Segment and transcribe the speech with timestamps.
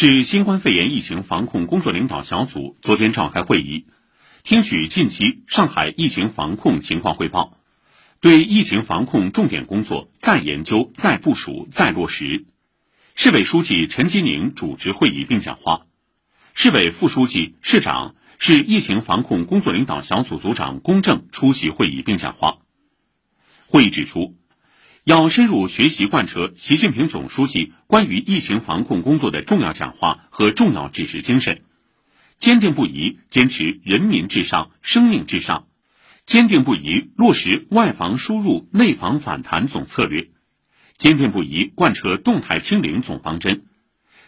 [0.00, 3.84] 市新冠肺炎疫情防控工作领导小组昨天召开会议，
[4.44, 7.58] 听取近期上海疫情防控情况汇报，
[8.18, 12.46] 对疫情防控重点工作再研究、再部署、再落实。
[13.14, 15.82] 市委书记陈吉宁主持会议并讲话，
[16.54, 22.56] 市委副书记、市长、市疫情防控工作领导小组组长龚正出席会议并讲话。
[23.66, 24.39] 会议指出。
[25.10, 31.62] 要深入学习贯彻习近平总书记关于疫情防控工作的重要讲话和重要指示精神，
[32.36, 35.66] 坚定不移坚持人民至上、生命至上，
[36.26, 40.28] 坚定不移落实外防输入、内防反弹总策略，
[40.96, 43.64] 坚定不移贯彻动态清零总方针，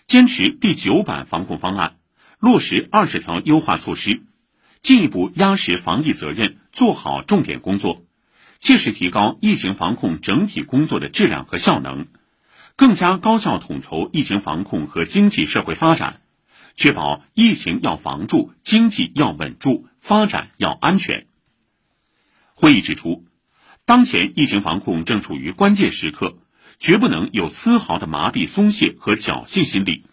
[0.08, 1.98] 坚持第九版防控方案，
[2.40, 4.22] 落实二十条优化措施，
[4.80, 8.04] 进一步压实防疫责任，做好重点工作。
[8.62, 12.06] 切实提高疫情防控整体工作的质量和效能，
[12.76, 16.20] 更加高效统筹疫情防控和经济社会发展，
[16.76, 21.26] 确保疫情要防住，经济要稳住，发展要安全。
[22.54, 23.26] 会议指出，
[23.84, 26.38] 当前疫情防控正处于关键时刻，
[26.78, 30.04] 绝不能有丝毫的麻痹、松懈和侥幸心理，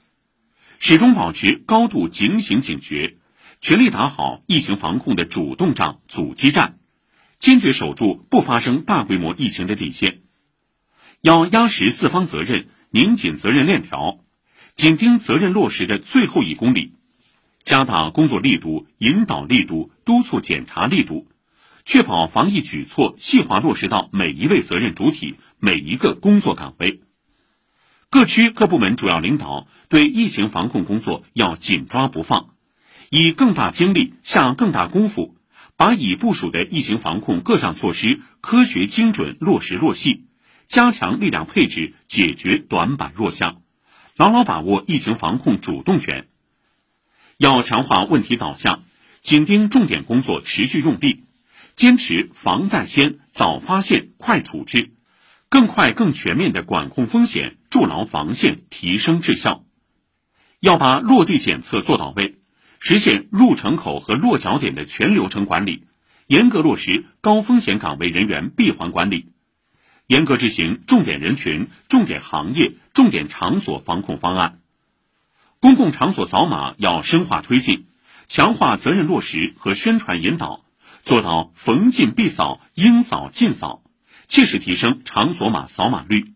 [0.79, 3.17] 始终保持高度警醒警觉，
[3.61, 6.78] 全力打好疫情防控的主动仗、阻击战。
[7.39, 10.23] 坚决守住不发生大规模疫情的底线，
[11.21, 14.19] 要压实四方责任，拧紧责任链条，
[14.75, 16.95] 紧盯责任落实的最后一公里，
[17.63, 21.29] 加大工作力度、引导力度、督促检查力度，
[21.85, 27.01] 确保防疫举措细化落实到每一位责任主体、每一个工作岗位。
[28.09, 32.49] 各区各部门主要领导对疫情防控工作要紧抓不放，
[33.09, 35.38] 以更大精力下更大功夫。
[35.79, 40.25] 把已部署的疫情防控各项措施科学精准落实落细，
[40.67, 43.61] 加强力量配置，解决短板弱项，
[44.17, 46.27] 牢牢把握疫情防控主动权。
[47.37, 48.83] 要强化问题导向，
[49.21, 51.23] 紧盯重点工作，持续用力，
[51.71, 54.91] 坚持防在先、早发现、快处置，
[55.47, 59.63] 更快更全面的管控风险，筑牢防线，提升质效。
[60.59, 62.38] 要把落地检测做到位。
[62.79, 65.83] 实现入城口和落脚点的全流程管理，
[66.27, 69.27] 严格落实高风险岗位人员闭环管理，
[70.07, 74.59] 严格执行重点人群、重点行业、重点场所防控方案。
[75.59, 77.85] 公共场所扫码要深化推进，
[78.27, 80.63] 强化责任落实和宣传引导，
[81.03, 83.83] 做到逢进必扫、应扫尽扫，
[84.29, 86.33] 切实提升场所码扫码率。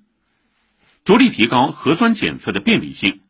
[1.05, 3.21] 着力提高核酸检测的便利性。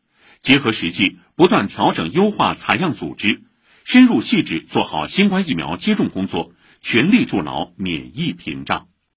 [0.43, 3.43] 结合实际，不断调整优化采样组织，
[3.85, 8.87] 深入细致做好新冠疫苗接种工作，全力筑牢免疫屏障。